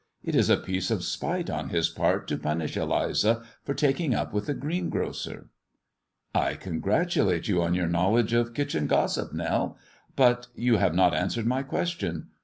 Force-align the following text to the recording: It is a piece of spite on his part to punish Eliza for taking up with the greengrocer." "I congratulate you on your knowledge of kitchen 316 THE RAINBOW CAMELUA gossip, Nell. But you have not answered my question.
It 0.23 0.33
is 0.33 0.49
a 0.49 0.57
piece 0.57 0.89
of 0.89 1.03
spite 1.03 1.47
on 1.51 1.69
his 1.69 1.87
part 1.87 2.27
to 2.29 2.37
punish 2.39 2.75
Eliza 2.75 3.43
for 3.63 3.75
taking 3.75 4.15
up 4.15 4.33
with 4.33 4.47
the 4.47 4.55
greengrocer." 4.55 5.51
"I 6.33 6.55
congratulate 6.55 7.47
you 7.47 7.61
on 7.61 7.75
your 7.75 7.85
knowledge 7.87 8.33
of 8.33 8.55
kitchen 8.55 8.87
316 8.87 9.37
THE 9.37 9.43
RAINBOW 9.43 9.45
CAMELUA 9.45 9.67
gossip, 9.75 9.77
Nell. 9.77 9.77
But 10.15 10.47
you 10.55 10.77
have 10.77 10.95
not 10.95 11.13
answered 11.13 11.45
my 11.45 11.61
question. 11.61 12.29